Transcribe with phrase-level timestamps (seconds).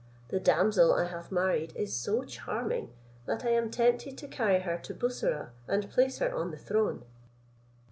[0.29, 2.91] The damsel I have married is so charming,
[3.27, 7.05] that I am tempted to carry her to Bussorah, and place her on the throne."